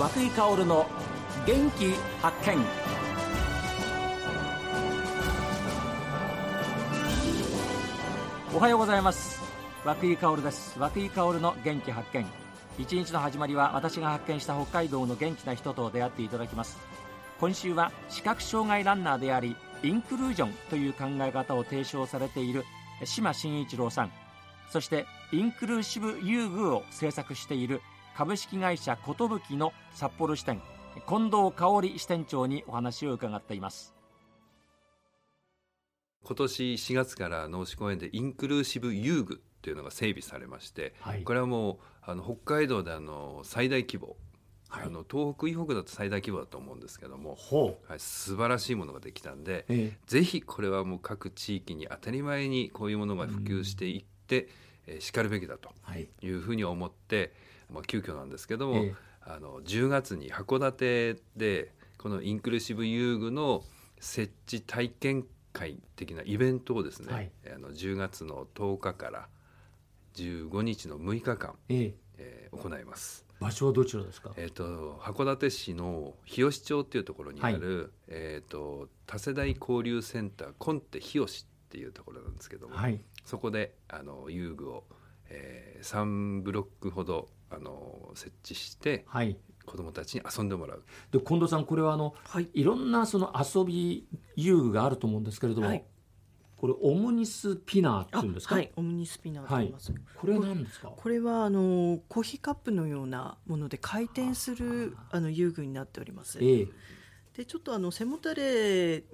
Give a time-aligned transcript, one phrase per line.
[0.00, 0.86] 和井薫の
[1.46, 1.92] 元気
[2.22, 2.56] 発見。
[8.54, 9.42] おはようございます。
[9.84, 10.78] 和井薫です。
[10.78, 12.24] 和久井薫の元気発見。
[12.78, 16.78] 一日の始まりは私が発見した北海道の元気な人と出会っていただきます。
[17.38, 22.64] 今週は視覚障害ランナーでありインクルージョンという考え方を提唱されている
[23.04, 24.12] 島真一郎さん。
[24.70, 27.82] そしてインクルーシブ遊具を制作している
[28.16, 30.60] 株式会社寿の札幌支店
[31.08, 33.94] 近藤香織支店長にお話を伺っています。
[36.22, 44.16] 今年4月から農志公園でインクルーシブ遊具っていうのが整備されまして、はい、これはもうあの北海道であの最大規模、
[44.68, 47.38] はい、あの東北以北だと最大規模だと思うんですけども、
[47.88, 54.48] はい、素晴らしいものができたんで、ええ、ぜひこれはもう各地域に当たり前にこういうものが普及していって、
[54.98, 55.70] しかるべきだと
[56.22, 57.32] いうふうに思って、
[57.72, 63.62] まあ、急遽なんですけども、え、あの10月に函館でこのインクルーシブ遊具の
[63.98, 69.28] 設置体験会的なイベントをですね、はい、あの10月の10日から
[70.14, 71.94] 15日の6日間、ええ。
[72.20, 73.26] えー、行います。
[73.40, 74.32] 場所はどちらですか？
[74.36, 84.84] えっ、ー、と函館市の日吉町っていうところにある、はい、えっ、ー、と多世代交流センターコンテ日吉っていうところなんですけども、はい、そこであの遊具を、
[85.30, 90.84] えー、3ブロックほどあの設置して、はい、子どもたちに遊んでもらう。
[91.10, 94.06] で近藤さんこれはあの、はい、いろんなその遊び
[94.36, 95.84] 遊具があると思うんですけれども、はい、
[96.56, 98.54] これオムニスピナーっていうんですか？
[98.54, 99.90] はい、オムニスピナーと言います。
[99.92, 100.92] はい、これは何ですか？
[100.96, 106.38] これはあのコーヒーカップのようなもので回転するあの遊具になっております。
[106.40, 106.68] ええ、
[107.36, 109.04] でちょっとあの背もたれ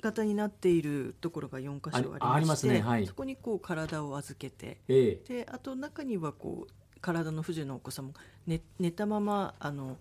[0.00, 8.14] 型になっているところが4箇所ありまして、ねはい、そこにこう体を預けて、ええ、であと中にはこう体の不自由なお子様も
[8.46, 9.96] 寝寝たままあの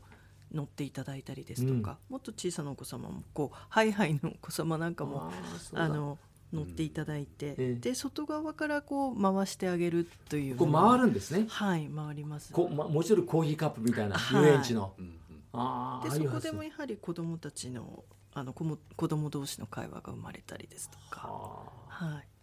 [0.53, 5.31] 乗っていただいたりですとか、うん、もっと小さなお子様もこうハイハイのお子様なんかも
[5.73, 6.17] あの
[6.51, 11.45] 乗っていただいて、うん、で外側からこう回してあげるというこう回るんですね。
[11.47, 12.51] はい回ります。
[12.51, 14.93] こ、ま、もちろんコーヒーカップみたいな遊園地の、
[15.53, 21.29] はい、でそこでもやはり子どもたちのあの子も子供同士の会話が生まれたりですとか。
[21.87, 22.38] はい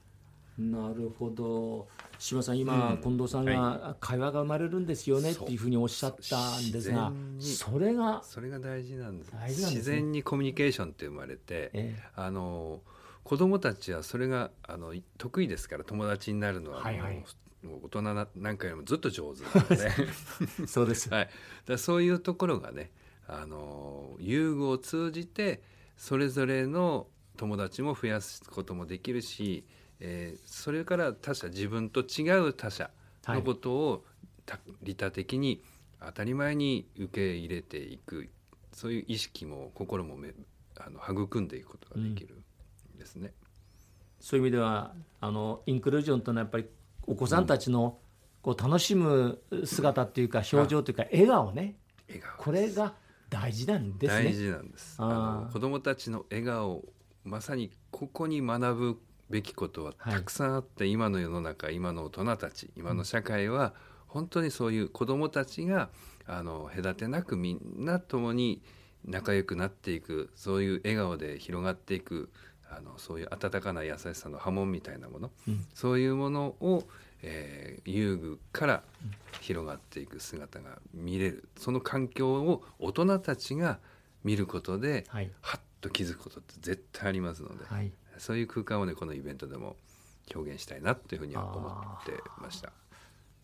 [0.59, 1.89] なるほど。
[2.19, 12.81] 島さん今、うん、近藤さんが会話が生まれるんですよねっていうふうにおっしゃったんですがそれがそれが大事なんです、ね、自然にコミュニケーションって生まれて、ええ、あの
[13.23, 17.25] 子供たちはそれがあの得意ですから友達になるのは、はいはい、
[17.63, 19.91] もう大人なんかよりもずっと上手なので。
[20.67, 21.29] そうです、はい、
[21.67, 22.93] だそういうところがね
[23.27, 25.61] あの遊具を通じて
[25.97, 29.65] それぞれの友達も増やすこともできるし
[30.01, 32.91] えー、それから他者自分と違う他者
[33.27, 34.05] のことを、
[34.49, 35.63] はい、利他的に
[36.01, 38.29] 当たり前に受け入れていく
[38.73, 40.35] そういう意識も心もめ
[40.79, 42.43] あの育んでいくことができる
[42.95, 43.29] んですね。
[43.29, 43.33] うん、
[44.21, 46.67] そういう意味ではあのインクルージョンというのはやっぱり
[47.07, 47.99] お子さんたちの
[48.43, 51.77] こう楽しむ姿っていうか表情というか笑顔ね
[52.07, 52.95] 笑顔これが
[53.31, 54.25] 大事なんですね。
[54.25, 54.97] 大事なんです。
[54.99, 56.85] あの子供たちの笑顔
[57.25, 63.75] まさにここに学ぶべきことはたくさんあって、はい、今の世の中今の大人たち今の社会は
[64.07, 65.91] 本当にそういう子どもたちが
[66.27, 68.63] あの隔てなくみんな共に
[69.05, 72.31] 仲良くなっていくそういう笑顔で広がっていく
[72.71, 76.85] あのそういう温かな優しさの波紋みたいなもの、うん、そういうものを、
[77.23, 78.83] えー、遊具から
[79.41, 81.49] 広がっていく姿が見れる。
[81.57, 83.79] その環境を大人たちが
[84.25, 89.77] 見ることで、はい、はっと気づくことって絶対ありますので、はい、そういう空間をねこのイベントでも
[90.35, 92.73] 表現したいなというふうには思ってました。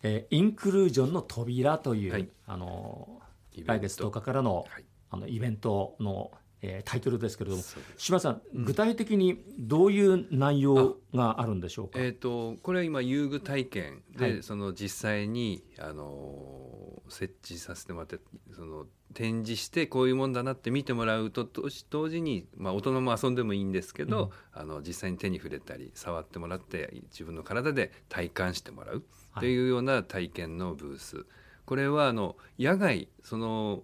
[0.05, 3.21] えー、インクルージョンの扉という、はい、あの
[3.55, 6.31] 来月10日からの,、はい、あのイベントの、
[6.61, 7.63] えー、タイトルですけれども
[7.95, 18.19] 島さん、具体的にどういう内容があるんでしょうか、えーと、これは今遊具体験で、はい、その実際にあの設置させてもらって
[18.53, 21.47] その展示してこういうもんだなって見てもらうと
[21.89, 29.03] 同時に、まあ、大人も遊んでもいいんですけど、うん、あの実際に手に触れたり触ってもらって自分の体で体感してもらう
[29.39, 29.65] とい。
[29.65, 31.17] うような体験のブース。
[31.17, 31.25] はい、
[31.65, 33.81] これはあの野外その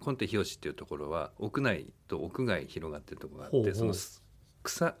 [0.00, 3.94] コンテ日吉っていうところは屋内と屋外広がってるところがあってその
[4.62, 4.96] 草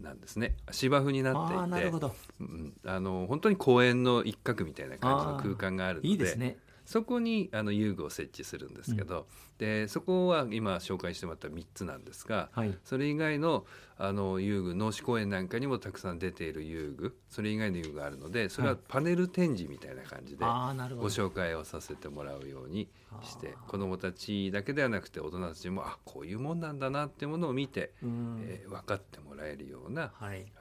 [0.00, 0.56] なんですね。
[0.70, 1.66] 芝生になっていて。
[1.66, 6.08] なるほど、うん、あの本当に公園の一角みたいな感じの空間があるので。
[6.08, 6.58] いいですね
[6.90, 9.24] そこにあの遊具を設置するんですけど、うん、
[9.64, 13.64] でそこは今紹介してもらった3つなんですが、はい、それ以外の
[14.02, 22.88] あの遊具農師公園なんかにもたくさん出ている遊具それ以外の遊具があるのでそれはパネル展示みたいな感じでご紹介をさせてもらうように
[23.22, 30.12] して子どもたちだけではなくて大人たちもあこういうもんなんだなっていうものを見て、えー、分かってもらえるような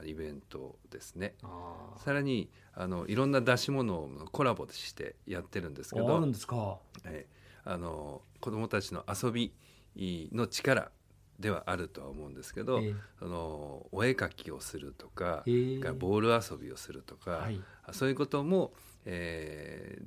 [0.03, 1.35] イベントですね。
[1.41, 7.25] はい、さらにあのいろんな出し物をコラボしてやってるんですけどあるんですか、はい、
[7.63, 9.53] あの子どもたちの遊び
[9.95, 10.91] の力
[11.39, 18.73] ではあるとは思うんですけど、えー、そのお絵描きをするとか、えー、ボール遊びをするとか、はい、そういうことも、
[19.05, 20.01] え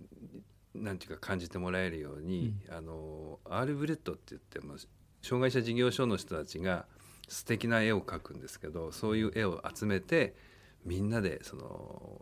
[0.77, 4.77] ー、なんていうか感じてもらえるように、うん、あのアールブリュットって言っても
[5.23, 6.85] 障害者事業所の人たちが
[7.29, 10.35] 素敵な絵を描くんですけどそういう絵を集めて
[10.85, 12.21] みんなでその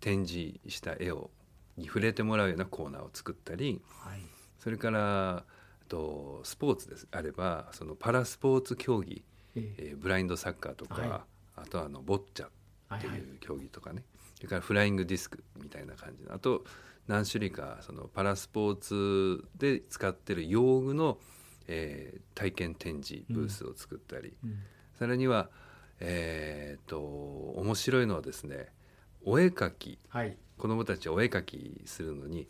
[0.00, 1.30] 展示した絵を
[1.76, 4.20] に触れてもらうようなコーナーを作ったり、はい、
[4.58, 5.44] それから
[5.92, 7.06] とスポーツです。
[7.10, 9.22] あればそのパラスポーツ競技、
[9.54, 9.94] ええ。
[9.94, 11.10] ー、ブラインドサッカーとか、はい、
[11.56, 16.64] あとあのボッチャっていう競技とかね、はいはい、それからフライングディスクみたいな感じあと
[17.06, 21.18] 何種類かそのパラスポーツで使ってる用具の、
[21.68, 24.50] えー、体験展示ブースを作ったり、うん。
[24.50, 24.58] うん、
[24.94, 25.50] さらには
[26.04, 28.72] えー、と面白いのはですね
[29.24, 32.48] お絵描き、はい、子どもたちはお絵描きするのに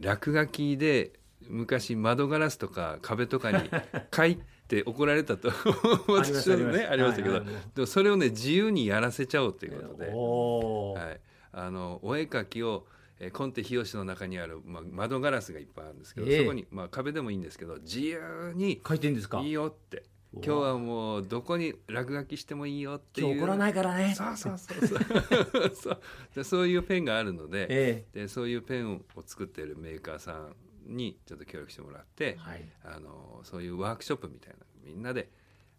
[0.00, 1.12] 落書きで
[1.48, 3.70] 昔窓ガラスとか壁とかに
[4.14, 4.38] 書い
[4.68, 5.50] て怒られたと
[6.08, 7.46] 私はねありましたけど、で
[7.82, 11.20] もそれをね自由にやらせちゃおうということで、はい、
[11.52, 12.86] あのお絵描きを
[13.18, 19.40] えー、コンテ日吉の中にある、まあ、窓ガラスがいっぱいあるんですけど、えー、そこに、まあ、壁でもいいんですけど自由に書いてんですか？
[19.40, 20.04] いいよって。
[20.34, 23.40] 今日はもうどこに落書きしてもいいよっていう。
[23.40, 24.14] 怒らないからね。
[24.14, 24.98] そうそうそうそう。
[25.74, 26.00] そう。
[26.34, 30.54] でそういうペンがあるのでえー、でそういうペンを作っているメーカーさん
[30.86, 35.30] にちょっと協力してもらって、はい、あのそういうワークショップみたいなみんなで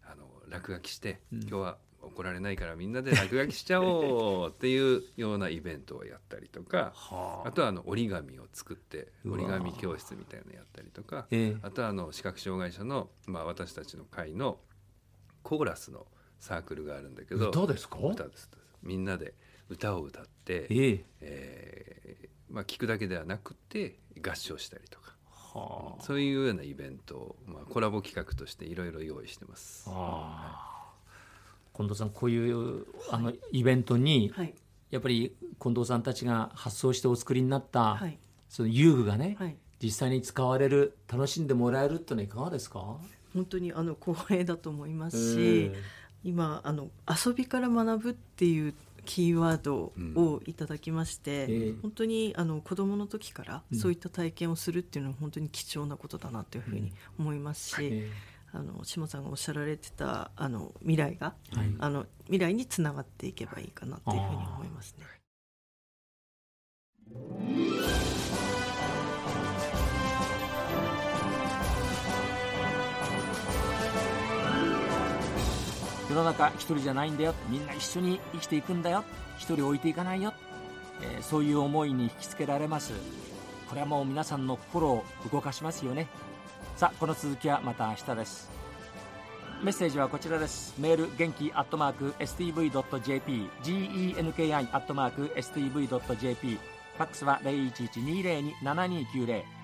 [0.04, 6.92] あの落書きして、うん、今日は怒られないからみんなで落書きしちゃおうっていうようなイベントをやったりとか
[7.44, 7.50] あ。
[7.52, 14.60] とはあの折り紙を作って折り紙教室みたいなのやったりとか、えー、あとはあの視覚障害者の、まあ、私たちの会の
[15.42, 16.06] コーラスの
[16.38, 17.98] サークルがあるんだけど歌ですか？
[18.00, 18.48] 歌です。
[18.82, 19.34] みんなで
[19.68, 24.97] 歌を歌って、えー、えー、まあ、聞くだけではなくて合唱したりとか。
[25.58, 29.88] はあ、そういうようなイベントを、まあ、コラボ企画としていろいろ用意してます。
[29.88, 30.78] はあ
[31.74, 34.52] 近藤さんこういうあのイベントに、はい、
[34.90, 38.18] やっぱり近藤さんたちが発想してお作りになった、はい、
[38.48, 42.96] その遊具がね、はい、実際に使われる楽しんでもらえるってのはいかがですか？
[43.32, 45.70] 本当にあの光栄だと思いますし
[46.24, 48.74] 今あの遊びから学ぶっていう
[49.08, 51.54] キーワードをいただきまして、うんえ。
[51.70, 57.88] ー、本当にあの子どもの時からそういった体験をするっていうのは本当に貴重なことだなというふうに思いますし、うんえ。
[57.90, 58.10] ー
[58.50, 65.04] あの下さんがおっしゃられてたあの未来が、はい、あの未来につながっていけばいいかなというふうに思いますね。
[76.08, 77.34] 世の中一人じゃないんだよ。
[77.48, 79.04] みんな一緒に生きていくんだよ。
[79.36, 80.32] 一人置いていかないよ、
[81.02, 82.94] えー、そういう思いに引きつけられます。
[83.68, 86.08] これはもう皆さんの心を動かしますよね。
[86.76, 88.50] さあこの続きはまた明日です。
[89.62, 90.74] メッセージはこちらです。
[90.78, 99.57] メール元気アットマーク STV.jp genki アットマーク STV.jp ファックスは0112027290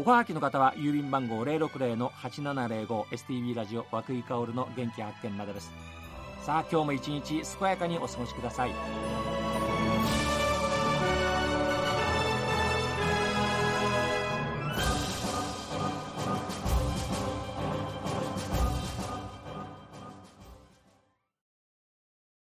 [0.00, 5.72] おはがきの方は郵便番号060-8705 STB ラジオ和久井薫の元気発見までです。
[6.40, 8.70] さあ今日も一日健やかにお過ごしください。